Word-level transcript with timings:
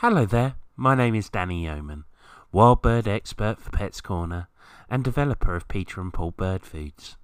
Hello 0.00 0.24
there, 0.24 0.54
my 0.76 0.94
name 0.94 1.16
is 1.16 1.28
Danny 1.28 1.64
Yeoman, 1.64 2.04
wild 2.52 2.82
bird 2.82 3.08
expert 3.08 3.58
for 3.58 3.70
Pets 3.70 4.00
Corner 4.00 4.46
and 4.88 5.02
developer 5.02 5.56
of 5.56 5.66
Peter 5.66 6.00
and 6.00 6.14
Paul 6.14 6.30
Bird 6.30 6.62
Foods. 6.64 7.16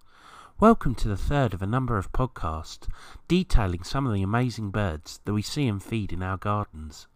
Welcome 0.58 0.97
to 0.97 1.07
the 1.07 1.17
third 1.17 1.55
of 1.55 1.63
a 1.63 1.68
number 1.68 1.99
of 1.99 2.10
podcasts 2.10 2.89
detailing 3.29 3.84
some 3.84 4.08
of 4.08 4.13
the 4.13 4.25
amazing 4.25 4.73
birds 4.73 5.21
that 5.25 5.33
we 5.33 5.41
see 5.41 5.68
and 5.68 5.81
feed 5.81 6.13
in 6.13 6.21
our 6.21 6.37
gardens. 6.37 7.07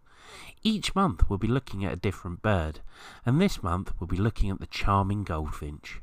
Each 0.63 0.95
month 0.95 1.29
we'll 1.29 1.41
be 1.41 1.49
looking 1.49 1.85
at 1.85 1.93
a 1.93 1.97
different 1.97 2.41
bird, 2.41 2.79
and 3.27 3.41
this 3.41 3.61
month 3.61 3.93
we'll 3.99 4.07
be 4.07 4.17
looking 4.17 4.51
at 4.51 4.61
the 4.61 4.67
charming 4.69 5.25
goldfinch. 5.25 6.01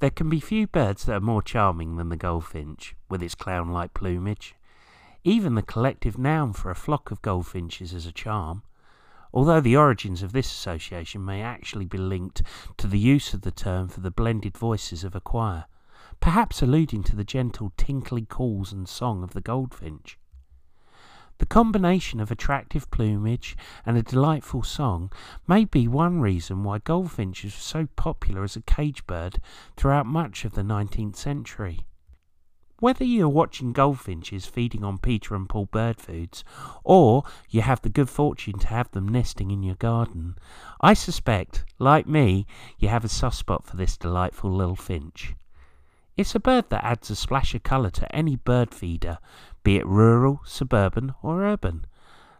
There 0.00 0.10
can 0.10 0.28
be 0.28 0.40
few 0.40 0.66
birds 0.66 1.04
that 1.04 1.14
are 1.14 1.20
more 1.20 1.40
charming 1.40 1.98
than 1.98 2.08
the 2.08 2.16
goldfinch, 2.16 2.96
with 3.08 3.22
its 3.22 3.36
clown 3.36 3.70
like 3.70 3.94
plumage. 3.94 4.56
Even 5.26 5.56
the 5.56 5.62
collective 5.62 6.16
noun 6.16 6.52
for 6.52 6.70
a 6.70 6.76
flock 6.76 7.10
of 7.10 7.20
goldfinches 7.20 7.92
is 7.92 8.06
a 8.06 8.12
charm, 8.12 8.62
although 9.34 9.60
the 9.60 9.76
origins 9.76 10.22
of 10.22 10.30
this 10.30 10.46
association 10.46 11.24
may 11.24 11.42
actually 11.42 11.84
be 11.84 11.98
linked 11.98 12.42
to 12.76 12.86
the 12.86 12.96
use 12.96 13.34
of 13.34 13.40
the 13.40 13.50
term 13.50 13.88
for 13.88 13.98
the 13.98 14.12
blended 14.12 14.56
voices 14.56 15.02
of 15.02 15.16
a 15.16 15.20
choir, 15.20 15.64
perhaps 16.20 16.62
alluding 16.62 17.02
to 17.02 17.16
the 17.16 17.24
gentle 17.24 17.72
tinkly 17.76 18.24
calls 18.24 18.72
and 18.72 18.88
song 18.88 19.24
of 19.24 19.32
the 19.32 19.40
goldfinch. 19.40 20.16
The 21.38 21.46
combination 21.46 22.20
of 22.20 22.30
attractive 22.30 22.88
plumage 22.92 23.56
and 23.84 23.96
a 23.98 24.04
delightful 24.04 24.62
song 24.62 25.10
may 25.48 25.64
be 25.64 25.88
one 25.88 26.20
reason 26.20 26.62
why 26.62 26.78
goldfinches 26.78 27.52
were 27.52 27.58
so 27.58 27.88
popular 27.96 28.44
as 28.44 28.54
a 28.54 28.62
cage 28.62 29.04
bird 29.08 29.40
throughout 29.76 30.06
much 30.06 30.44
of 30.44 30.52
the 30.52 30.62
19th 30.62 31.16
century. 31.16 31.84
Whether 32.78 33.04
you 33.04 33.24
are 33.24 33.28
watching 33.28 33.72
goldfinches 33.72 34.44
feeding 34.44 34.84
on 34.84 34.98
Peter 34.98 35.34
and 35.34 35.48
Paul 35.48 35.64
bird 35.64 35.98
foods, 35.98 36.44
or 36.84 37.24
you 37.48 37.62
have 37.62 37.80
the 37.80 37.88
good 37.88 38.10
fortune 38.10 38.58
to 38.58 38.66
have 38.66 38.90
them 38.90 39.08
nesting 39.08 39.50
in 39.50 39.62
your 39.62 39.76
garden, 39.76 40.36
I 40.82 40.92
suspect, 40.92 41.64
like 41.78 42.06
me, 42.06 42.46
you 42.78 42.88
have 42.88 43.02
a 43.02 43.08
soft 43.08 43.38
spot 43.38 43.66
for 43.66 43.78
this 43.78 43.96
delightful 43.96 44.50
little 44.52 44.76
finch. 44.76 45.34
It's 46.18 46.34
a 46.34 46.40
bird 46.40 46.68
that 46.68 46.84
adds 46.84 47.08
a 47.08 47.16
splash 47.16 47.54
of 47.54 47.62
colour 47.62 47.88
to 47.90 48.14
any 48.14 48.36
bird 48.36 48.74
feeder, 48.74 49.20
be 49.62 49.76
it 49.76 49.86
rural, 49.86 50.42
suburban, 50.44 51.14
or 51.22 51.44
urban. 51.44 51.86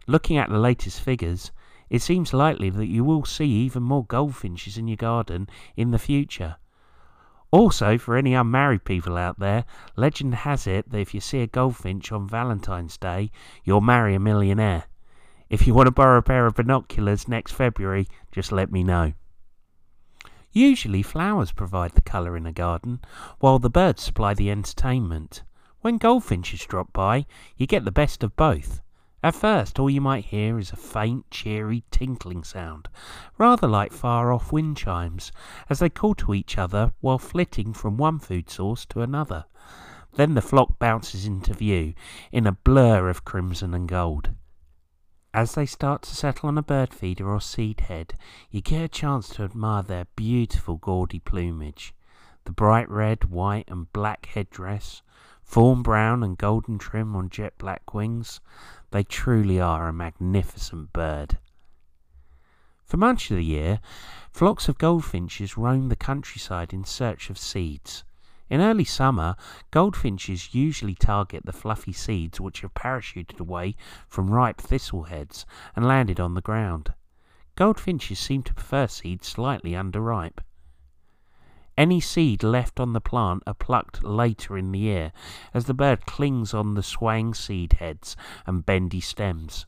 Looking 0.05 0.37
at 0.37 0.49
the 0.49 0.59
latest 0.59 1.01
figures, 1.01 1.51
it 1.89 2.03
seems 2.03 2.31
likely 2.31 2.69
that 2.69 2.87
you 2.87 3.03
will 3.03 3.25
see 3.25 3.47
even 3.47 3.81
more 3.81 4.05
goldfinches 4.05 4.77
in 4.77 4.87
your 4.87 4.97
garden 4.97 5.49
in 5.75 5.89
the 5.89 5.99
future. 5.99 6.57
Also, 7.51 7.97
for 7.97 8.17
any 8.17 8.33
unmarried 8.33 8.83
people 8.83 9.17
out 9.17 9.39
there, 9.39 9.63
legend 9.95 10.35
has 10.35 10.67
it 10.67 10.89
that 10.89 10.99
if 10.99 11.13
you 11.13 11.21
see 11.21 11.41
a 11.41 11.47
goldfinch 11.47 12.11
on 12.11 12.27
Valentine's 12.27 12.97
Day, 12.97 13.31
you'll 13.63 13.81
marry 13.81 14.13
a 14.15 14.19
millionaire. 14.19 14.83
If 15.49 15.65
you 15.65 15.73
want 15.73 15.87
to 15.87 15.91
borrow 15.91 16.17
a 16.17 16.21
pair 16.21 16.45
of 16.45 16.55
binoculars 16.55 17.27
next 17.27 17.53
February, 17.53 18.07
just 18.31 18.51
let 18.51 18.69
me 18.69 18.83
know. 18.83 19.13
Usually, 20.51 21.01
flowers 21.01 21.53
provide 21.53 21.93
the 21.93 22.01
colour 22.01 22.35
in 22.35 22.45
a 22.45 22.51
garden, 22.51 22.99
while 23.39 23.59
the 23.59 23.69
birds 23.69 24.03
supply 24.03 24.33
the 24.33 24.51
entertainment. 24.51 25.43
When 25.81 25.97
goldfinches 25.97 26.65
drop 26.65 26.91
by, 26.91 27.25
you 27.55 27.65
get 27.65 27.85
the 27.85 27.91
best 27.91 28.23
of 28.23 28.35
both. 28.35 28.81
At 29.23 29.33
first, 29.33 29.79
all 29.79 29.89
you 29.89 29.99
might 29.99 30.25
hear 30.25 30.59
is 30.59 30.71
a 30.71 30.75
faint, 30.75 31.29
cheery 31.31 31.83
tinkling 31.89 32.43
sound, 32.43 32.87
rather 33.37 33.67
like 33.67 33.91
far 33.91 34.31
off 34.31 34.51
wind 34.51 34.77
chimes, 34.77 35.31
as 35.69 35.79
they 35.79 35.89
call 35.89 36.13
to 36.15 36.35
each 36.35 36.57
other 36.57 36.93
while 37.01 37.17
flitting 37.17 37.73
from 37.73 37.97
one 37.97 38.19
food 38.19 38.49
source 38.49 38.85
to 38.87 39.01
another. 39.01 39.45
Then 40.13 40.35
the 40.35 40.41
flock 40.41 40.77
bounces 40.77 41.25
into 41.25 41.53
view 41.53 41.93
in 42.31 42.45
a 42.45 42.51
blur 42.51 43.09
of 43.09 43.25
crimson 43.25 43.73
and 43.73 43.87
gold. 43.87 44.31
As 45.33 45.55
they 45.55 45.65
start 45.65 46.03
to 46.03 46.15
settle 46.15 46.47
on 46.47 46.57
a 46.57 46.63
bird 46.63 46.93
feeder 46.93 47.29
or 47.29 47.41
seed 47.41 47.81
head, 47.81 48.13
you 48.49 48.61
get 48.61 48.83
a 48.83 48.87
chance 48.87 49.29
to 49.29 49.43
admire 49.43 49.83
their 49.83 50.05
beautiful 50.15 50.77
gaudy 50.77 51.19
plumage. 51.19 51.93
The 52.45 52.51
bright 52.51 52.89
red, 52.89 53.25
white, 53.25 53.65
and 53.67 53.91
black 53.93 54.27
headdress, 54.27 55.01
fawn 55.43 55.81
brown 55.81 56.23
and 56.23 56.37
golden 56.37 56.77
trim 56.77 57.15
on 57.15 57.29
jet 57.29 57.57
black 57.57 57.93
wings, 57.93 58.39
they 58.91 59.03
truly 59.03 59.59
are 59.59 59.87
a 59.87 59.93
magnificent 59.93 60.93
bird. 60.93 61.37
For 62.85 62.97
much 62.97 63.29
of 63.29 63.37
the 63.37 63.43
year, 63.43 63.81
flocks 64.31 64.69
of 64.69 64.77
goldfinches 64.77 65.57
roam 65.57 65.89
the 65.89 65.95
countryside 65.95 66.73
in 66.73 66.85
search 66.85 67.29
of 67.29 67.37
seeds. 67.37 68.05
In 68.49 68.61
early 68.61 68.85
summer, 68.85 69.35
goldfinches 69.71 70.55
usually 70.55 70.95
target 70.95 71.45
the 71.45 71.51
fluffy 71.51 71.91
seeds 71.91 72.39
which 72.39 72.63
are 72.63 72.69
parachuted 72.69 73.41
away 73.41 73.75
from 74.07 74.31
ripe 74.31 74.61
thistle 74.61 75.03
heads 75.03 75.45
and 75.75 75.85
landed 75.85 76.21
on 76.21 76.33
the 76.33 76.41
ground. 76.41 76.93
Goldfinches 77.55 78.19
seem 78.19 78.43
to 78.43 78.53
prefer 78.53 78.87
seeds 78.87 79.27
slightly 79.27 79.71
underripe. 79.71 80.39
Any 81.77 81.99
seed 81.99 82.41
left 82.41 82.79
on 82.79 82.93
the 82.93 83.01
plant 83.01 83.43
are 83.45 83.53
plucked 83.53 84.03
later 84.03 84.57
in 84.57 84.71
the 84.71 84.79
year, 84.79 85.11
as 85.53 85.65
the 85.65 85.75
bird 85.75 86.07
clings 86.07 86.51
on 86.51 86.73
the 86.73 86.81
swaying 86.81 87.35
seed 87.35 87.73
heads 87.73 88.15
and 88.47 88.65
bendy 88.65 88.99
stems. 88.99 89.67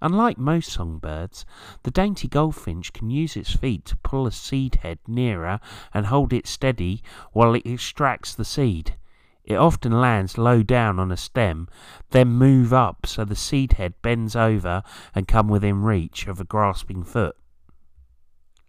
Unlike 0.00 0.38
most 0.38 0.72
songbirds, 0.72 1.44
the 1.82 1.90
dainty 1.90 2.26
goldfinch 2.26 2.94
can 2.94 3.10
use 3.10 3.36
its 3.36 3.54
feet 3.54 3.84
to 3.84 3.96
pull 3.98 4.26
a 4.26 4.32
seed 4.32 4.76
head 4.76 4.98
nearer 5.06 5.60
and 5.92 6.06
hold 6.06 6.32
it 6.32 6.46
steady 6.46 7.02
while 7.32 7.54
it 7.54 7.66
extracts 7.66 8.34
the 8.34 8.46
seed. 8.46 8.96
It 9.44 9.56
often 9.56 10.00
lands 10.00 10.38
low 10.38 10.62
down 10.62 10.98
on 10.98 11.12
a 11.12 11.16
stem, 11.16 11.68
then 12.10 12.28
move 12.28 12.72
up 12.72 13.04
so 13.06 13.24
the 13.24 13.36
seed 13.36 13.74
head 13.74 13.94
bends 14.00 14.34
over 14.34 14.82
and 15.14 15.28
come 15.28 15.48
within 15.48 15.82
reach 15.82 16.26
of 16.26 16.40
a 16.40 16.44
grasping 16.44 17.04
foot. 17.04 17.36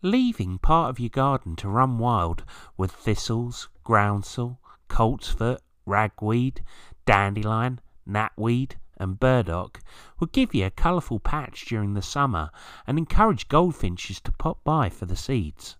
Leaving 0.05 0.57
part 0.57 0.89
of 0.89 0.99
your 0.99 1.07
garden 1.07 1.55
to 1.55 1.69
run 1.69 1.97
wild 1.97 2.43
with 2.75 2.91
thistles, 2.91 3.69
groundsel, 3.85 4.57
coltsfoot, 4.89 5.59
ragweed, 5.85 6.61
dandelion, 7.05 7.79
knapweed, 8.05 8.75
and 8.97 9.17
burdock 9.17 9.79
would 10.19 10.33
give 10.33 10.53
you 10.53 10.65
a 10.65 10.69
colourful 10.69 11.21
patch 11.21 11.63
during 11.67 11.93
the 11.93 12.01
summer 12.01 12.49
and 12.85 12.97
encourage 12.97 13.47
goldfinches 13.47 14.19
to 14.19 14.33
pop 14.33 14.61
by 14.65 14.89
for 14.89 15.05
the 15.05 15.15
seeds, 15.15 15.77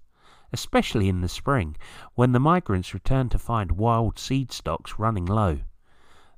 especially 0.53 1.09
in 1.09 1.19
the 1.19 1.27
spring 1.27 1.75
when 2.15 2.31
the 2.31 2.39
migrants 2.39 2.93
return 2.93 3.27
to 3.27 3.37
find 3.37 3.73
wild 3.73 4.17
seed 4.17 4.53
stocks 4.53 4.97
running 4.97 5.25
low. 5.25 5.59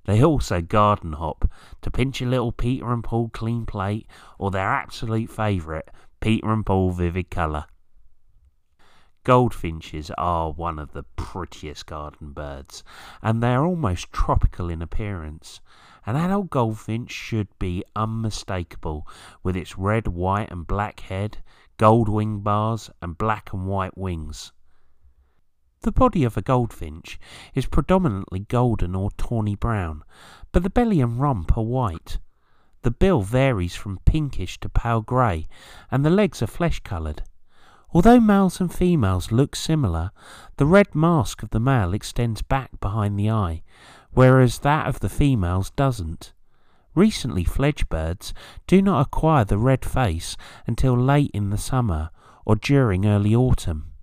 They 0.05 0.23
also 0.23 0.59
garden 0.59 1.13
hop 1.13 1.51
to 1.83 1.91
pinch 1.91 2.19
a 2.19 2.25
little 2.25 2.51
Peter 2.51 2.91
and 2.91 3.03
Paul 3.03 3.29
clean 3.29 3.67
plate 3.67 4.07
or 4.39 4.49
their 4.49 4.73
absolute 4.73 5.29
favourite, 5.29 5.89
Peter 6.19 6.51
and 6.51 6.65
Paul 6.65 6.89
vivid 6.89 7.29
colour. 7.29 7.65
Goldfinches 9.25 10.11
are 10.19 10.51
one 10.51 10.77
of 10.77 10.93
the 10.93 11.01
prettiest 11.15 11.87
garden 11.87 12.31
birds, 12.31 12.83
and 13.23 13.41
they 13.41 13.55
are 13.55 13.65
almost 13.65 14.13
tropical 14.13 14.69
in 14.69 14.83
appearance. 14.83 15.61
An 16.05 16.15
adult 16.15 16.51
goldfinch 16.51 17.09
should 17.09 17.47
be 17.57 17.83
unmistakable, 17.95 19.07
with 19.41 19.57
its 19.57 19.79
red, 19.79 20.07
white, 20.07 20.51
and 20.51 20.67
black 20.67 20.99
head, 20.99 21.39
gold 21.77 22.07
wing 22.07 22.41
bars, 22.41 22.91
and 23.01 23.17
black 23.17 23.51
and 23.51 23.65
white 23.65 23.97
wings. 23.97 24.51
The 25.81 25.91
body 25.91 26.23
of 26.23 26.37
a 26.37 26.43
goldfinch 26.43 27.19
is 27.55 27.65
predominantly 27.65 28.41
golden 28.41 28.93
or 28.95 29.09
tawny 29.17 29.55
brown, 29.55 30.03
but 30.51 30.61
the 30.61 30.69
belly 30.69 31.01
and 31.01 31.19
rump 31.19 31.57
are 31.57 31.63
white. 31.63 32.19
The 32.83 32.91
bill 32.91 33.23
varies 33.23 33.75
from 33.75 33.97
pinkish 34.05 34.59
to 34.59 34.69
pale 34.69 35.01
grey, 35.01 35.47
and 35.89 36.05
the 36.05 36.11
legs 36.11 36.43
are 36.43 36.47
flesh 36.47 36.79
coloured. 36.81 37.23
Although 37.95 38.19
males 38.19 38.59
and 38.59 38.73
females 38.73 39.31
look 39.31 39.55
similar, 39.55 40.11
the 40.57 40.65
red 40.65 40.93
mask 40.93 41.43
of 41.43 41.51
the 41.51 41.61
male 41.61 41.93
extends 41.93 42.41
back 42.41 42.77
behind 42.81 43.17
the 43.17 43.31
eye, 43.31 43.63
whereas 44.11 44.59
that 44.59 44.87
of 44.87 44.99
the 44.99 45.07
females 45.07 45.69
doesn't. 45.77 46.33
Recently 46.93 47.45
fledged 47.45 47.87
birds 47.87 48.33
do 48.67 48.81
not 48.81 48.99
acquire 48.99 49.45
the 49.45 49.57
red 49.57 49.85
face 49.85 50.35
until 50.67 50.99
late 50.99 51.31
in 51.33 51.51
the 51.51 51.57
summer 51.57 52.09
or 52.45 52.57
during 52.57 53.05
early 53.05 53.33
autumn. 53.33 53.93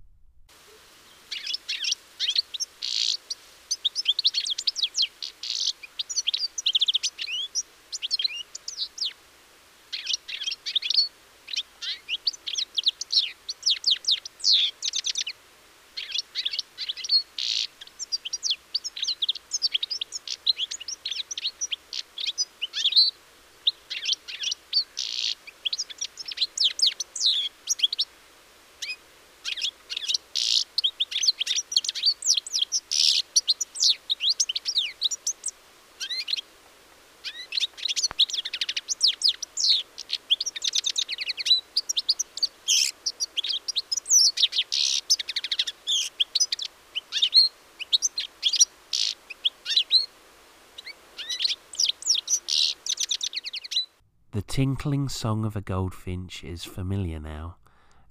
Tinkling 54.53 55.09
song 55.09 55.45
of 55.45 55.55
a 55.55 55.61
goldfinch 55.61 56.43
is 56.43 56.63
familiar 56.63 57.19
now, 57.19 57.55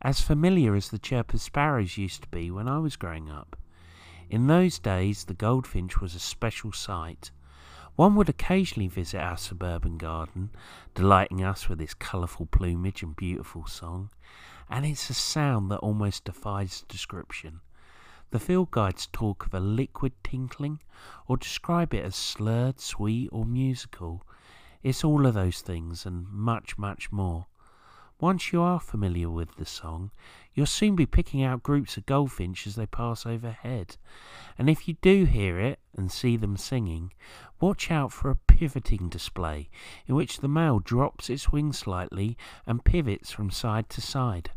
as 0.00 0.20
familiar 0.20 0.74
as 0.74 0.88
the 0.88 0.98
chirp 0.98 1.32
of 1.32 1.40
sparrows 1.40 1.96
used 1.96 2.22
to 2.22 2.28
be 2.30 2.50
when 2.50 2.66
I 2.66 2.80
was 2.80 2.96
growing 2.96 3.30
up. 3.30 3.56
In 4.28 4.48
those 4.48 4.80
days, 4.80 5.22
the 5.22 5.34
goldfinch 5.34 6.00
was 6.00 6.16
a 6.16 6.18
special 6.18 6.72
sight. 6.72 7.30
One 7.94 8.16
would 8.16 8.28
occasionally 8.28 8.88
visit 8.88 9.20
our 9.20 9.36
suburban 9.36 9.98
garden, 9.98 10.50
delighting 10.96 11.44
us 11.44 11.68
with 11.68 11.80
its 11.80 11.94
colourful 11.94 12.46
plumage 12.46 13.04
and 13.04 13.14
beautiful 13.14 13.68
song, 13.68 14.10
and 14.68 14.84
it's 14.84 15.10
a 15.10 15.14
sound 15.14 15.70
that 15.70 15.78
almost 15.78 16.24
defies 16.24 16.84
description. 16.88 17.60
The 18.32 18.40
field 18.40 18.72
guides 18.72 19.06
talk 19.12 19.46
of 19.46 19.54
a 19.54 19.60
liquid 19.60 20.12
tinkling, 20.24 20.80
or 21.28 21.36
describe 21.36 21.94
it 21.94 22.04
as 22.04 22.16
slurred, 22.16 22.80
sweet, 22.80 23.28
or 23.30 23.44
musical. 23.44 24.26
It's 24.82 25.04
all 25.04 25.26
of 25.26 25.34
those 25.34 25.60
things 25.60 26.04
and 26.04 26.26
much, 26.28 26.76
much 26.76 27.12
more. 27.12 27.46
Once 28.20 28.52
you 28.52 28.62
are 28.62 28.78
familiar 28.78 29.28
with 29.28 29.56
the 29.56 29.66
song, 29.66 30.12
you'll 30.54 30.64
soon 30.66 30.94
be 30.94 31.06
picking 31.06 31.42
out 31.42 31.62
groups 31.62 31.96
of 31.96 32.06
goldfinch 32.06 32.66
as 32.66 32.76
they 32.76 32.86
pass 32.86 33.26
overhead. 33.26 33.96
And 34.56 34.70
if 34.70 34.86
you 34.86 34.94
do 35.02 35.24
hear 35.24 35.58
it 35.58 35.80
and 35.96 36.10
see 36.10 36.36
them 36.36 36.56
singing, 36.56 37.12
watch 37.60 37.90
out 37.90 38.12
for 38.12 38.30
a 38.30 38.36
pivoting 38.36 39.08
display 39.08 39.70
in 40.06 40.14
which 40.14 40.38
the 40.38 40.46
male 40.48 40.78
drops 40.78 41.30
its 41.30 41.50
wings 41.50 41.78
slightly 41.78 42.36
and 42.64 42.84
pivots 42.84 43.32
from 43.32 43.50
side 43.50 43.88
to 43.90 44.00
side. 44.00 44.50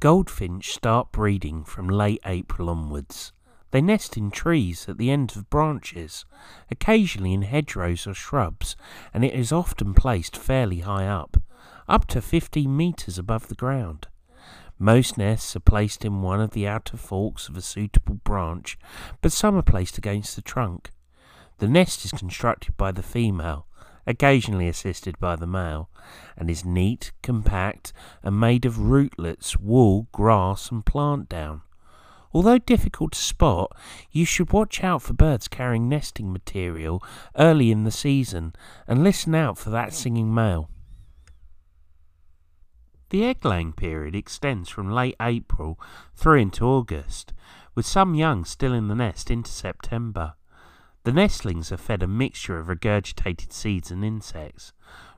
Goldfinch 0.00 0.72
start 0.72 1.10
breeding 1.10 1.64
from 1.64 1.88
late 1.88 2.20
April 2.24 2.70
onwards. 2.70 3.32
They 3.72 3.80
nest 3.80 4.16
in 4.16 4.30
trees 4.30 4.88
at 4.88 4.96
the 4.96 5.10
end 5.10 5.34
of 5.34 5.50
branches, 5.50 6.24
occasionally 6.70 7.34
in 7.34 7.42
hedgerows 7.42 8.06
or 8.06 8.14
shrubs, 8.14 8.76
and 9.12 9.24
it 9.24 9.34
is 9.34 9.50
often 9.50 9.94
placed 9.94 10.36
fairly 10.36 10.80
high 10.80 11.08
up, 11.08 11.42
up 11.88 12.06
to 12.08 12.22
15 12.22 12.76
metres 12.76 13.18
above 13.18 13.48
the 13.48 13.56
ground. 13.56 14.06
Most 14.78 15.18
nests 15.18 15.56
are 15.56 15.60
placed 15.60 16.04
in 16.04 16.22
one 16.22 16.40
of 16.40 16.50
the 16.50 16.68
outer 16.68 16.96
forks 16.96 17.48
of 17.48 17.56
a 17.56 17.60
suitable 17.60 18.20
branch, 18.22 18.78
but 19.20 19.32
some 19.32 19.56
are 19.56 19.62
placed 19.62 19.98
against 19.98 20.36
the 20.36 20.42
trunk. 20.42 20.92
The 21.58 21.66
nest 21.66 22.04
is 22.04 22.12
constructed 22.12 22.76
by 22.76 22.92
the 22.92 23.02
female, 23.02 23.66
occasionally 24.08 24.68
assisted 24.68 25.18
by 25.20 25.36
the 25.36 25.46
male, 25.46 25.90
and 26.36 26.50
is 26.50 26.64
neat, 26.64 27.12
compact, 27.22 27.92
and 28.22 28.40
made 28.40 28.64
of 28.64 28.78
rootlets, 28.78 29.58
wool, 29.58 30.08
grass, 30.12 30.70
and 30.70 30.84
plant 30.86 31.28
down. 31.28 31.60
Although 32.32 32.58
difficult 32.58 33.12
to 33.12 33.18
spot, 33.18 33.76
you 34.10 34.24
should 34.24 34.52
watch 34.52 34.82
out 34.82 35.02
for 35.02 35.12
birds 35.12 35.46
carrying 35.46 35.88
nesting 35.88 36.32
material 36.32 37.02
early 37.36 37.70
in 37.70 37.84
the 37.84 37.90
season 37.90 38.54
and 38.86 39.04
listen 39.04 39.34
out 39.34 39.58
for 39.58 39.70
that 39.70 39.92
singing 39.92 40.34
male. 40.34 40.70
The 43.10 43.24
egg 43.24 43.44
laying 43.44 43.72
period 43.72 44.14
extends 44.14 44.68
from 44.68 44.90
late 44.90 45.16
April 45.20 45.78
through 46.14 46.40
into 46.40 46.64
August, 46.64 47.32
with 47.74 47.86
some 47.86 48.14
young 48.14 48.44
still 48.44 48.72
in 48.72 48.88
the 48.88 48.94
nest 48.94 49.30
into 49.30 49.50
September. 49.50 50.34
The 51.04 51.12
nestlings 51.12 51.72
are 51.72 51.76
fed 51.76 52.02
a 52.02 52.06
mixture 52.06 52.58
of 52.58 52.66
regurgitated 52.66 53.52
seeds 53.52 53.90
and 53.90 54.04
insects, 54.04 54.72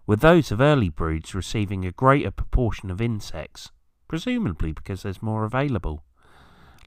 with 0.06 0.20
those 0.20 0.52
of 0.52 0.60
early 0.60 0.88
broods 0.88 1.34
receiving 1.34 1.84
a 1.84 1.92
greater 1.92 2.30
proportion 2.30 2.90
of 2.90 3.00
insects, 3.00 3.70
presumably 4.06 4.72
because 4.72 5.02
there's 5.02 5.22
more 5.22 5.44
available. 5.44 6.04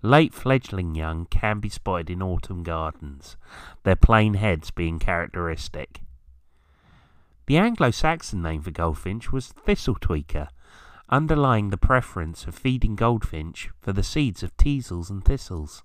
Late 0.02 0.34
fledgling 0.34 0.96
young 0.96 1.26
can 1.26 1.60
be 1.60 1.70
spotted 1.70 2.10
in 2.10 2.22
autumn 2.22 2.64
gardens, 2.64 3.38
their 3.84 3.96
plain 3.96 4.34
heads 4.36 4.72
being 4.72 5.00
characteristic. 5.00 6.02
The 7.46 7.58
Anglo 7.58 7.92
Saxon 7.92 8.42
name 8.42 8.62
for 8.62 8.72
goldfinch 8.72 9.32
was 9.32 9.48
thistle-tweaker, 9.48 10.48
underlying 11.10 11.70
the 11.70 11.78
preference 11.78 12.46
of 12.46 12.56
feeding 12.56 12.96
goldfinch 12.96 13.70
for 13.82 13.94
the 13.94 14.04
seeds 14.04 14.44
of 14.44 14.56
teasels 14.56 15.10
and 15.10 15.24
thistles. 15.24 15.84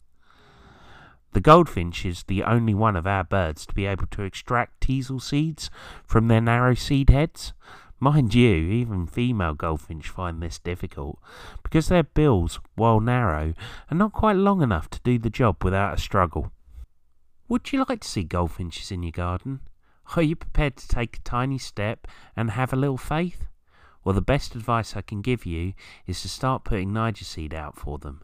The 1.33 1.41
goldfinch 1.41 2.05
is 2.05 2.25
the 2.25 2.43
only 2.43 2.75
one 2.75 2.97
of 2.97 3.07
our 3.07 3.23
birds 3.23 3.67
to 3.67 3.75
be 3.75 3.87
able 3.87 4.07
to 4.09 4.23
extract 4.23 4.81
teasel 4.81 5.21
seeds 5.21 5.71
from 6.05 6.29
their 6.29 6.41
narrow 6.41 6.75
seed 6.75 7.11
heads. 7.11 7.53
Mind 8.01 8.35
you, 8.35 8.55
even 8.55 9.07
female 9.07 9.55
goldfinch 9.55 10.09
find 10.09 10.41
this 10.41 10.59
difficult, 10.59 11.19
because 11.63 11.89
their 11.89 12.05
bills, 12.05 12.61
while 12.77 13.01
narrow, 13.01 13.55
are 13.91 13.97
not 13.97 14.13
quite 14.13 14.37
long 14.37 14.63
enough 14.63 14.89
to 14.91 15.01
do 15.03 15.19
the 15.19 15.31
job 15.31 15.63
without 15.65 15.95
a 15.95 16.01
struggle. 16.01 16.53
Would 17.49 17.73
you 17.73 17.85
like 17.89 18.01
to 18.01 18.09
see 18.09 18.25
goldfinches 18.25 18.91
in 18.91 19.03
your 19.03 19.13
garden? 19.13 19.61
Are 20.17 20.23
you 20.23 20.37
prepared 20.37 20.77
to 20.77 20.89
take 20.89 21.17
a 21.17 21.23
tiny 21.23 21.59
step 21.59 22.07
and 22.37 22.53
have 22.53 22.73
a 22.73 22.77
little 22.77 22.97
faith? 22.97 23.47
Well, 24.05 24.15
the 24.15 24.23
best 24.23 24.55
advice 24.55 24.97
I 24.97 25.03
can 25.03 25.21
give 25.21 25.45
you 25.45 25.75
is 26.07 26.23
to 26.23 26.29
start 26.29 26.65
putting 26.65 26.93
Niger 26.93 27.25
seed 27.25 27.53
out 27.53 27.77
for 27.77 27.99
them. 27.99 28.23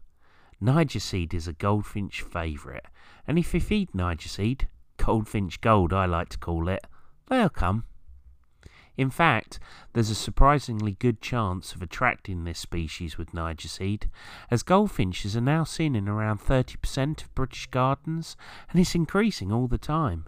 Niger 0.61 0.99
seed 0.99 1.33
is 1.33 1.47
a 1.47 1.53
goldfinch 1.53 2.21
favourite, 2.21 2.85
and 3.27 3.39
if 3.39 3.53
you 3.53 3.59
feed 3.59 3.93
Niger 3.93 4.29
seed, 4.29 4.67
goldfinch 4.97 5.61
gold 5.61 5.93
I 5.93 6.05
like 6.05 6.29
to 6.29 6.37
call 6.37 6.67
it, 6.69 6.85
they'll 7.27 7.49
come. 7.49 7.85
In 8.97 9.09
fact, 9.09 9.59
there's 9.93 10.09
a 10.09 10.15
surprisingly 10.15 10.93
good 10.93 11.21
chance 11.21 11.73
of 11.73 11.81
attracting 11.81 12.43
this 12.43 12.59
species 12.59 13.17
with 13.17 13.33
Niger 13.33 13.67
seed, 13.67 14.09
as 14.49 14.63
goldfinches 14.63 15.35
are 15.35 15.41
now 15.41 15.65
seen 15.65 15.95
in 15.95 16.07
around 16.07 16.39
30% 16.39 17.23
of 17.23 17.35
British 17.35 17.67
gardens, 17.67 18.37
and 18.69 18.79
it's 18.79 18.95
increasing 18.95 19.51
all 19.51 19.67
the 19.67 19.77
time. 19.77 20.25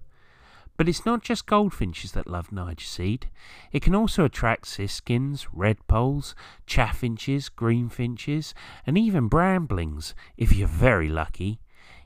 But 0.76 0.90
it's 0.90 1.06
not 1.06 1.24
just 1.24 1.48
goldfinches 1.48 2.12
that 2.12 2.28
love 2.28 2.52
Niger 2.52 2.86
seed. 2.86 3.30
It 3.72 3.82
can 3.82 3.96
also 3.96 4.26
attract 4.26 4.68
siskins, 4.68 5.48
redpolls, 5.56 6.36
chaffinches, 6.68 7.50
greenfinches, 7.50 8.54
and 8.86 8.98
even 8.98 9.30
bramblings, 9.30 10.14
if 10.36 10.54
you're 10.54 10.68
very 10.68 11.10
lucky. 11.10 11.60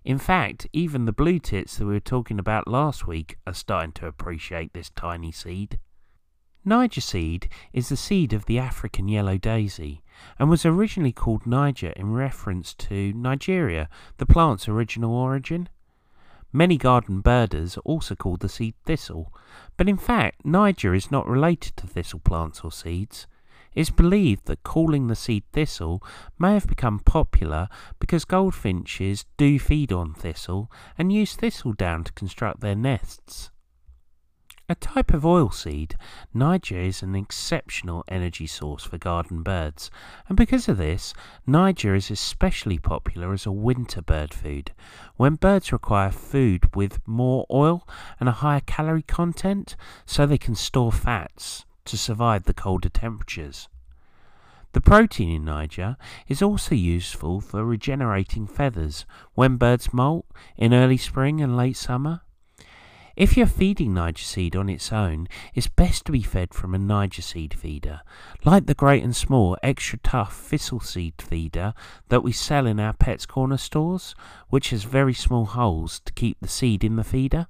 In 0.04 0.18
fact, 0.18 0.68
even 0.74 1.06
the 1.06 1.12
blue 1.12 1.38
tits 1.40 1.78
that 1.78 1.86
we 1.86 1.94
were 1.94 2.00
talking 2.00 2.40
about 2.40 2.68
last 2.68 3.06
week 3.06 3.38
are 3.46 3.54
starting 3.54 3.92
to 3.94 4.08
appreciate 4.08 4.74
this 4.74 4.90
tiny 4.90 5.32
seed. 5.32 5.80
Niger 6.66 7.02
seed 7.02 7.50
is 7.74 7.90
the 7.90 7.98
seed 7.98 8.34
of 8.34 8.46
the 8.46 8.60
African 8.60 9.08
yellow 9.08 9.38
daisy 9.38 10.04
and 10.38 10.50
was 10.50 10.66
originally 10.66 11.12
called 11.12 11.48
Niger 11.48 11.92
in 11.96 12.14
reference 12.14 12.74
to 12.76 13.14
Nigeria, 13.14 13.90
the 14.18 14.26
plant's 14.26 14.68
original 14.68 15.14
origin. 15.14 15.70
Many 16.54 16.78
garden 16.78 17.22
birders 17.22 17.78
also 17.86 18.14
call 18.16 18.38
the 18.38 18.50
seed 18.50 18.76
thistle, 18.86 19.34
but 19.78 19.88
in 19.88 19.98
fact 19.98 20.46
Niger 20.46 20.94
is 20.94 21.10
not 21.10 21.28
related 21.28 21.78
to 21.78 21.88
thistle 21.88 22.20
plants 22.20 22.62
or 22.62 22.72
seeds. 22.72 23.26
It 23.74 23.82
is 23.82 23.90
believed 23.90 24.48
that 24.48 24.64
calling 24.64 25.08
the 25.08 25.16
seed 25.16 25.44
thistle 25.54 26.04
may 26.38 26.54
have 26.54 26.68
become 26.68 27.00
popular 27.00 27.70
because 28.00 28.26
goldfinches 28.26 29.26
do 29.38 29.60
feed 29.60 29.94
on 29.94 30.14
thistle 30.14 30.70
and 30.98 31.14
use 31.14 31.36
thistle 31.36 31.74
down 31.74 32.04
to 32.04 32.12
construct 32.12 32.60
their 32.60 32.76
nests. 32.76 33.50
A 34.68 34.76
type 34.76 35.14
of 35.14 35.24
oilseed, 35.24 35.96
Niger 36.34 36.80
is 36.80 37.04
an 37.04 37.14
exceptional 37.14 38.06
energy 38.08 38.48
source 38.48 38.86
for 38.86 38.98
garden 38.98 39.44
birds, 39.44 39.92
and 40.30 40.38
because 40.38 40.70
of 40.70 40.78
this, 40.78 41.14
Niger 41.46 41.94
is 41.94 42.10
especially 42.10 42.78
popular 42.78 43.34
as 43.34 43.46
a 43.46 43.52
winter 43.52 44.02
bird 44.02 44.34
food. 44.34 44.72
When 45.18 45.36
birds 45.36 45.74
require 45.74 46.12
food 46.12 46.74
with 46.74 47.06
more 47.06 47.46
oil 47.52 47.86
and 48.18 48.30
a 48.30 48.34
higher 48.44 48.62
calorie 48.62 49.02
content, 49.02 49.76
so 50.06 50.26
they 50.26 50.38
can 50.38 50.56
store 50.56 50.94
fats 50.94 51.66
to 51.86 51.98
survive 51.98 52.44
the 52.44 52.54
colder 52.54 52.90
temperatures. 52.90 53.68
The 54.74 54.82
protein 54.82 55.30
in 55.30 55.46
Niger 55.46 55.98
is 56.28 56.42
also 56.42 56.76
useful 56.76 57.42
for 57.42 57.66
regenerating 57.66 58.48
feathers 58.48 59.06
when 59.34 59.58
birds 59.58 59.94
molt 59.94 60.26
in 60.56 60.74
early 60.74 60.98
spring 60.98 61.42
and 61.42 61.58
late 61.58 61.76
summer. 61.76 62.22
If 63.18 63.36
you're 63.36 63.48
feeding 63.48 63.94
Niger 63.94 64.24
seed 64.24 64.56
on 64.56 64.70
its 64.70 64.94
own, 64.94 65.28
it's 65.54 65.68
best 65.68 66.06
to 66.06 66.14
be 66.14 66.22
fed 66.22 66.54
from 66.54 66.74
a 66.74 66.80
Niger 66.80 67.22
seed 67.22 67.54
feeder, 67.54 68.02
like 68.46 68.68
the 68.68 68.74
great 68.74 69.04
and 69.04 69.14
small 69.14 69.58
extra 69.62 70.00
tough 70.00 70.34
thistle 70.34 70.80
seed 70.80 71.16
feeder 71.22 71.74
that 72.08 72.24
we 72.24 72.32
sell 72.32 72.66
in 72.66 72.80
our 72.80 72.94
Pets 72.94 73.26
Corner 73.26 73.58
stores, 73.58 74.16
which 74.48 74.70
has 74.70 74.86
very 74.86 75.14
small 75.14 75.46
holes 75.46 76.00
to 76.06 76.14
keep 76.14 76.38
the 76.40 76.48
seed 76.48 76.86
in 76.86 76.96
the 76.96 77.04
feeder. 77.04 77.48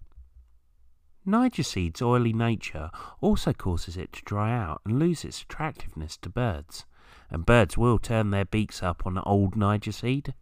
Niger 1.25 1.63
seed's 1.63 2.01
oily 2.01 2.33
nature 2.33 2.89
also 3.19 3.53
causes 3.53 3.95
it 3.95 4.11
to 4.13 4.23
dry 4.23 4.51
out 4.57 4.81
and 4.85 4.97
lose 4.97 5.23
its 5.23 5.43
attractiveness 5.43 6.17
to 6.17 6.29
birds, 6.29 6.85
and 7.29 7.45
birds 7.45 7.77
will 7.77 7.99
turn 7.99 8.31
their 8.31 8.45
beaks 8.45 8.81
up 8.81 9.05
on 9.05 9.19
old 9.19 9.55
Niger 9.55 9.91
seed. 9.91 10.33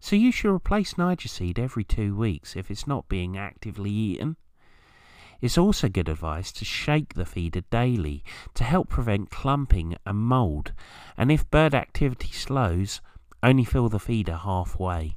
So 0.00 0.16
you 0.16 0.32
should 0.32 0.54
replace 0.54 0.96
Niger 0.96 1.28
seed 1.28 1.58
every 1.58 1.84
two 1.84 2.16
weeks 2.16 2.56
if 2.56 2.70
it's 2.70 2.86
not 2.86 3.08
being 3.08 3.36
actively 3.36 3.90
eaten. 3.90 4.36
It's 5.42 5.58
also 5.58 5.90
good 5.90 6.08
advice 6.08 6.52
to 6.52 6.64
shake 6.64 7.14
the 7.14 7.26
feeder 7.26 7.62
daily 7.70 8.24
to 8.54 8.64
help 8.64 8.88
prevent 8.88 9.30
clumping 9.30 9.96
and 10.06 10.18
mould, 10.18 10.72
and 11.18 11.30
if 11.30 11.50
bird 11.50 11.74
activity 11.74 12.32
slows, 12.32 13.02
only 13.42 13.64
fill 13.64 13.90
the 13.90 13.98
feeder 13.98 14.36
halfway. 14.36 15.16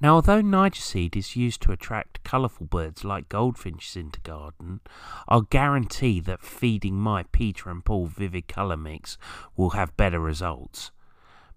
Now, 0.00 0.16
although 0.16 0.40
Niger 0.40 0.80
seed 0.80 1.16
is 1.16 1.36
used 1.36 1.62
to 1.62 1.72
attract 1.72 2.24
colourful 2.24 2.66
birds 2.66 3.04
like 3.04 3.28
goldfinches 3.28 3.96
into 3.96 4.20
garden, 4.20 4.80
I'll 5.28 5.42
guarantee 5.42 6.20
that 6.20 6.42
feeding 6.42 6.96
my 6.96 7.24
Peter 7.32 7.70
and 7.70 7.84
Paul 7.84 8.06
Vivid 8.06 8.48
Colour 8.48 8.76
mix 8.76 9.16
will 9.56 9.70
have 9.70 9.96
better 9.96 10.20
results. 10.20 10.90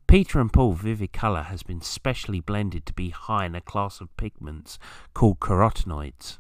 Peter 0.08 0.40
and 0.40 0.52
Paul 0.52 0.74
Vivid 0.74 1.14
Colour 1.14 1.44
has 1.44 1.62
been 1.62 1.82
specially 1.82 2.40
blended 2.40 2.86
to 2.88 2.94
be 2.94 3.12
high 3.12 3.46
in 3.46 3.54
a 3.54 3.62
class 3.62 4.02
of 4.02 4.16
pigments 4.18 4.80
called 5.14 5.40
carotenoids. 5.40 6.40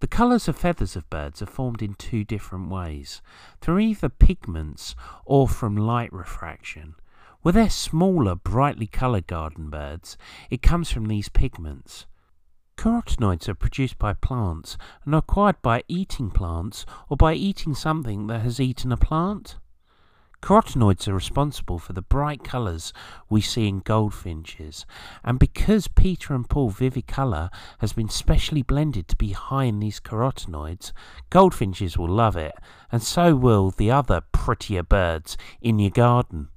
The 0.00 0.06
colours 0.08 0.48
of 0.48 0.56
feathers 0.58 0.96
of 0.96 1.08
birds 1.08 1.40
are 1.40 1.46
formed 1.46 1.80
in 1.80 1.94
two 1.94 2.24
different 2.24 2.68
ways, 2.68 3.22
through 3.62 3.78
either 3.78 4.10
pigments 4.10 4.94
or 5.24 5.48
from 5.48 5.74
light 5.74 6.12
refraction. 6.12 6.96
With 7.44 7.56
their 7.56 7.68
smaller, 7.68 8.36
brightly 8.36 8.86
coloured 8.86 9.26
garden 9.26 9.68
birds, 9.68 10.16
it 10.48 10.62
comes 10.62 10.90
from 10.90 11.04
these 11.04 11.28
pigments. 11.28 12.06
Carotenoids 12.78 13.50
are 13.50 13.54
produced 13.54 13.98
by 13.98 14.14
plants 14.14 14.78
and 15.04 15.14
are 15.14 15.18
acquired 15.18 15.60
by 15.60 15.84
eating 15.86 16.30
plants 16.30 16.86
or 17.10 17.18
by 17.18 17.34
eating 17.34 17.74
something 17.74 18.28
that 18.28 18.40
has 18.40 18.60
eaten 18.60 18.90
a 18.92 18.96
plant. 18.96 19.58
Carotenoids 20.40 21.06
are 21.06 21.14
responsible 21.14 21.78
for 21.78 21.92
the 21.92 22.00
bright 22.00 22.42
colours 22.42 22.94
we 23.28 23.42
see 23.42 23.68
in 23.68 23.80
goldfinches, 23.80 24.86
and 25.22 25.38
because 25.38 25.86
Peter 25.86 26.34
and 26.34 26.48
Paul 26.48 26.70
Vivid 26.70 27.06
Colour 27.06 27.50
has 27.80 27.92
been 27.92 28.08
specially 28.08 28.62
blended 28.62 29.06
to 29.08 29.16
be 29.16 29.32
high 29.32 29.64
in 29.64 29.80
these 29.80 30.00
carotenoids, 30.00 30.92
goldfinches 31.28 31.98
will 31.98 32.08
love 32.08 32.36
it, 32.36 32.54
and 32.90 33.02
so 33.02 33.36
will 33.36 33.70
the 33.70 33.90
other 33.90 34.22
prettier 34.32 34.82
birds 34.82 35.36
in 35.60 35.78
your 35.78 35.90
garden. 35.90 36.48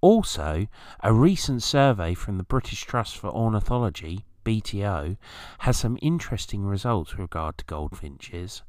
Also, 0.00 0.66
a 1.00 1.12
recent 1.12 1.62
survey 1.62 2.14
from 2.14 2.38
the 2.38 2.44
British 2.44 2.84
Trust 2.84 3.16
for 3.16 3.28
Ornithology 3.28 4.24
BTO, 4.44 5.16
has 5.60 5.76
some 5.76 5.98
interesting 6.00 6.64
results 6.64 7.12
with 7.12 7.20
regard 7.20 7.58
to 7.58 7.64
goldfinches. 7.66 8.62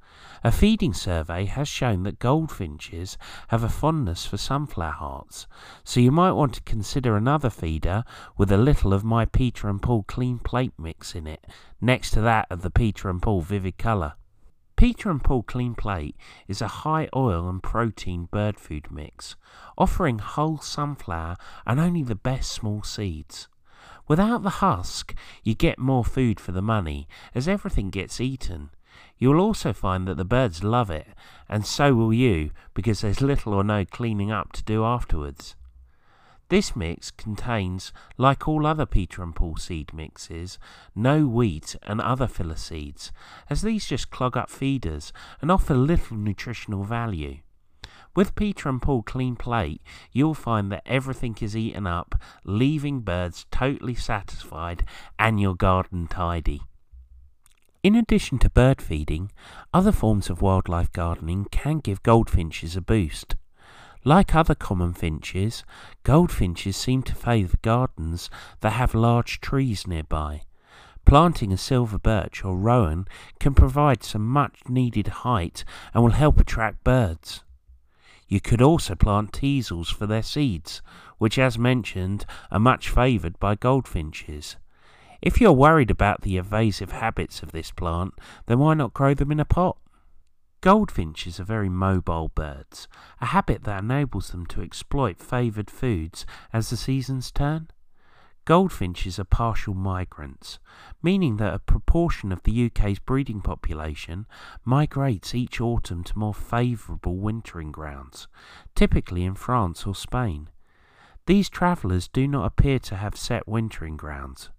A 0.44 0.52
feeding 0.52 0.94
survey 0.94 1.46
has 1.46 1.68
shown 1.68 2.04
that 2.04 2.20
goldfinches 2.20 3.18
have 3.48 3.64
a 3.64 3.70
fondness 3.70 4.26
for 4.26 4.38
sunflower 4.38 4.92
hearts, 4.92 5.48
so 5.84 6.00
you 6.00 6.12
might 6.12 6.34
want 6.34 6.54
to 6.56 6.62
consider 6.62 7.16
another 7.16 7.50
feeder 7.50 8.04
with 8.38 8.52
a 8.52 8.58
little 8.58 8.94
of 8.94 9.04
my 9.04 9.26
Peter 9.26 9.70
and 9.70 9.82
Paul 9.82 10.04
clean 10.04 10.40
plate 10.40 10.74
mix 10.78 11.16
in 11.16 11.28
it, 11.28 11.48
next 11.80 12.12
to 12.12 12.22
that 12.22 12.48
of 12.50 12.62
the 12.62 12.72
Peter 12.72 13.10
and 13.10 13.22
Paul 13.22 13.42
vivid 13.42 13.78
colour. 13.78 14.14
Peter 14.82 15.12
and 15.12 15.24
Paul 15.24 15.44
Clean 15.44 15.76
Plate 15.76 16.16
is 16.48 16.60
a 16.60 16.68
high 16.68 17.08
oil 17.16 17.48
and 17.48 17.62
protein 17.62 18.26
bird 18.32 18.60
food 18.60 18.90
mix, 18.90 19.36
offering 19.78 20.18
whole 20.18 20.58
sunflower 20.58 21.36
and 21.68 21.80
only 21.80 22.02
the 22.02 22.16
best 22.16 22.52
small 22.52 22.82
seeds. 22.82 23.48
Without 24.08 24.42
the 24.42 24.58
husk, 24.66 25.14
you 25.44 25.54
get 25.54 25.78
more 25.78 26.04
food 26.04 26.40
for 26.40 26.52
the 26.52 26.64
money, 26.64 27.08
as 27.36 27.48
everything 27.48 27.92
gets 27.92 28.20
eaten. 28.20 28.72
You 29.20 29.30
will 29.30 29.42
also 29.42 29.72
find 29.72 30.08
that 30.08 30.18
the 30.18 30.26
birds 30.26 30.64
love 30.64 30.90
it, 30.90 31.10
and 31.48 31.64
so 31.64 31.94
will 31.94 32.12
you, 32.12 32.50
because 32.74 33.02
there's 33.02 33.22
little 33.22 33.54
or 33.54 33.64
no 33.64 33.86
cleaning 33.86 34.32
up 34.32 34.52
to 34.54 34.64
do 34.64 34.84
afterwards. 34.84 35.56
This 36.52 36.76
mix 36.76 37.12
contains, 37.12 37.94
like 38.18 38.46
all 38.46 38.66
other 38.66 38.86
Peter 38.86 39.24
and 39.24 39.34
Paul 39.34 39.56
seed 39.56 39.94
mixes, 39.94 40.60
no 40.94 41.26
wheat 41.26 41.78
and 41.84 42.02
other 42.02 42.28
filler 42.28 42.58
seeds, 42.58 43.14
as 43.50 43.62
these 43.62 43.88
just 43.88 44.12
clog 44.12 44.36
up 44.36 44.50
feeders 44.50 45.14
and 45.42 45.50
offer 45.50 45.74
little 45.74 46.18
nutritional 46.18 46.84
value. 46.84 47.38
With 48.18 48.36
Peter 48.36 48.68
and 48.68 48.82
Paul 48.82 49.02
Clean 49.02 49.38
Plate, 49.38 49.82
you'll 50.12 50.34
find 50.34 50.70
that 50.74 50.84
everything 50.86 51.38
is 51.40 51.56
eaten 51.56 51.88
up, 51.88 52.22
leaving 52.44 53.00
birds 53.00 53.46
totally 53.50 53.96
satisfied 53.96 54.84
and 55.18 55.40
your 55.40 55.56
garden 55.56 56.06
tidy. 56.06 56.64
In 57.82 57.96
addition 57.96 58.40
to 58.40 58.50
bird 58.50 58.82
feeding, 58.82 59.32
other 59.74 59.94
forms 59.94 60.30
of 60.30 60.42
wildlife 60.42 60.92
gardening 60.92 61.46
can 61.50 61.80
give 61.80 62.04
goldfinches 62.04 62.76
a 62.76 62.82
boost. 62.82 63.38
Like 64.04 64.34
other 64.34 64.56
common 64.56 64.94
finches, 64.94 65.64
goldfinches 66.04 66.76
seem 66.76 67.04
to 67.04 67.14
favour 67.14 67.58
gardens 67.62 68.32
that 68.62 68.72
have 68.72 68.96
large 68.96 69.42
trees 69.42 69.86
nearby. 69.86 70.42
Planting 71.06 71.54
a 71.54 71.58
silver 71.58 72.00
birch 72.00 72.44
or 72.44 72.58
rowan 72.58 73.08
can 73.40 73.54
provide 73.54 74.04
some 74.04 74.28
much 74.28 74.62
needed 74.68 75.08
height 75.08 75.64
and 75.94 76.04
will 76.04 76.12
help 76.12 76.40
attract 76.40 76.84
birds. 76.84 77.44
You 78.28 78.40
could 78.40 78.62
also 78.62 78.96
plant 78.96 79.34
teasels 79.34 79.90
for 79.90 80.08
their 80.08 80.24
seeds, 80.24 80.82
which, 81.18 81.38
as 81.38 81.60
mentioned, 81.60 82.26
are 82.50 82.60
much 82.60 82.90
favoured 82.90 83.38
by 83.40 83.56
goldfinches. 83.56 84.56
If 85.22 85.40
you're 85.40 85.52
worried 85.52 85.92
about 85.92 86.22
the 86.22 86.38
evasive 86.38 86.92
habits 86.92 87.44
of 87.44 87.52
this 87.52 87.70
plant, 87.72 88.14
then 88.48 88.58
why 88.58 88.74
not 88.74 88.94
grow 88.94 89.14
them 89.14 89.32
in 89.32 89.40
a 89.40 89.46
pot? 89.46 89.78
Goldfinches 90.62 91.40
are 91.40 91.44
very 91.44 91.70
mobile 91.70 92.30
birds, 92.30 92.88
a 93.20 93.28
habit 93.28 93.64
that 93.64 93.84
enables 93.84 94.30
them 94.30 94.46
to 94.46 94.62
exploit 94.62 95.20
favoured 95.20 95.72
foods 95.72 96.24
as 96.54 96.70
the 96.70 96.78
seasons 96.78 97.32
turn. 97.32 97.70
Goldfinches 98.46 99.18
are 99.18 99.24
partial 99.24 99.74
migrants, 99.74 100.60
meaning 101.02 101.38
that 101.38 101.56
a 101.56 101.60
proportion 101.60 102.32
of 102.32 102.44
the 102.44 102.68
UK's 102.68 103.00
breeding 103.00 103.42
population 103.42 104.28
migrates 104.64 105.34
each 105.34 105.60
autumn 105.60 106.04
to 106.04 106.20
more 106.20 106.34
favourable 106.34 107.18
wintering 107.18 107.72
grounds, 107.72 108.28
typically 108.76 109.24
in 109.24 109.34
France 109.34 109.88
or 109.88 109.96
Spain. 109.96 110.48
These 111.26 111.50
travellers 111.50 112.08
do 112.08 112.28
not 112.28 112.46
appear 112.46 112.78
to 112.80 112.98
have 112.98 113.16
set 113.16 113.48
wintering 113.48 113.98
grounds. 113.98 114.52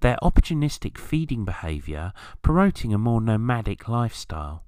Their 0.00 0.18
opportunistic 0.22 0.98
feeding 0.98 1.46
behaviour 1.46 2.12
promoting 2.42 2.92
a 2.92 2.98
more 2.98 3.22
nomadic 3.22 3.88
lifestyle. 3.88 4.64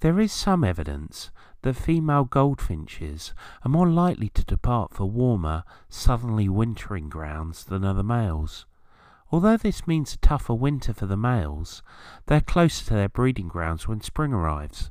There 0.00 0.18
is 0.18 0.32
some 0.32 0.64
evidence 0.64 1.30
that 1.60 1.74
female 1.74 2.24
goldfinches 2.24 3.34
are 3.62 3.68
more 3.68 3.88
likely 3.88 4.30
to 4.30 4.42
depart 4.42 4.94
for 4.94 5.04
warmer, 5.04 5.62
southerly 5.90 6.48
wintering 6.48 7.10
grounds 7.10 7.64
than 7.64 7.84
are 7.84 7.92
the 7.92 8.02
males. 8.02 8.64
Although 9.30 9.58
this 9.58 9.86
means 9.86 10.14
a 10.14 10.18
tougher 10.18 10.54
winter 10.54 10.94
for 10.94 11.04
the 11.04 11.18
males, 11.18 11.82
they 12.26 12.36
are 12.36 12.40
closer 12.40 12.86
to 12.86 12.94
their 12.94 13.10
breeding 13.10 13.48
grounds 13.48 13.86
when 13.86 14.00
spring 14.00 14.32
arrives, 14.32 14.90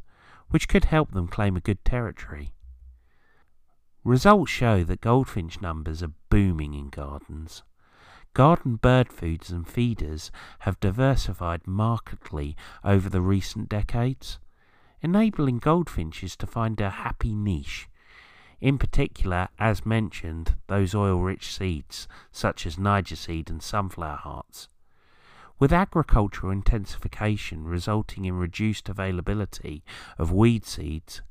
which 0.50 0.68
could 0.68 0.86
help 0.86 1.12
them 1.12 1.28
claim 1.28 1.58
a 1.58 1.62
good 1.62 1.84
territory. 1.84 2.54
Results 4.04 4.51
show 4.51 4.84
that 4.84 5.01
goldfinch 5.01 5.60
numbers 5.60 6.04
are 6.04 6.13
booming 6.30 6.75
in 6.75 6.89
gardens. 6.89 7.63
Garden 8.36 8.75
bird 8.75 9.12
foods 9.12 9.50
and 9.50 9.68
feeders 9.68 10.32
have 10.60 10.80
diversified 10.80 11.66
markedly 11.66 12.56
over 12.84 13.10
the 13.10 13.22
recent 13.22 13.70
decades 13.70 14.38
enabling 15.01 15.60
goldfinches 15.60 16.36
to 16.38 16.48
find 16.48 16.79
a 16.82 16.89
happy 16.89 17.34
niche. 17.34 17.88
In 18.62 18.77
particular, 18.77 19.48
as 19.58 19.86
mentioned, 19.86 20.56
those 20.68 20.94
oil 20.94 21.20
rich 21.20 21.56
seeds, 21.56 22.08
such 22.32 22.65
as 22.65 22.77
Niger 22.77 23.15
seed 23.15 23.50
and 23.50 23.63
sunflower 23.63 24.18
hearts. 24.18 24.68
With 25.60 25.74
agricultural 25.74 26.51
intensification 26.51 27.65
resulting 27.65 28.25
in 28.25 28.36
reduced 28.36 28.88
availability 28.89 29.84
of 30.18 30.32
weed 30.32 30.65
seeds, 30.65 31.22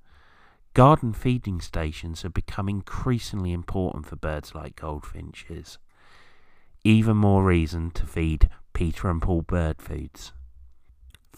garden 0.74 1.12
feeding 1.12 1.60
stations 1.60 2.22
have 2.22 2.34
become 2.34 2.68
increasingly 2.68 3.52
important 3.52 4.06
for 4.06 4.16
birds 4.16 4.54
like 4.54 4.76
goldfinches. 4.76 5.78
Even 6.84 7.16
more 7.16 7.44
reason 7.44 7.90
to 7.90 8.06
feed 8.06 8.48
Peter 8.72 9.10
and 9.10 9.20
Paul 9.20 9.42
bird 9.42 9.80
foods. 9.80 10.32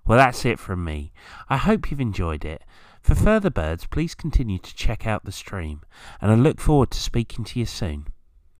Well, 0.04 0.18
that's 0.18 0.45
it 0.45 0.59
from 0.59 0.85
me. 0.85 1.12
I 1.49 1.59
hope 1.59 1.92
you've 1.92 2.00
enjoyed 2.00 2.45
it. 2.45 2.64
For 3.08 3.14
further 3.14 3.48
birds, 3.48 3.86
please 3.86 4.14
continue 4.14 4.58
to 4.58 4.74
check 4.76 5.06
out 5.06 5.24
the 5.24 5.32
stream, 5.32 5.80
and 6.20 6.30
I 6.30 6.34
look 6.34 6.60
forward 6.60 6.90
to 6.90 7.00
speaking 7.00 7.42
to 7.46 7.58
you 7.58 7.64
soon. 7.64 8.08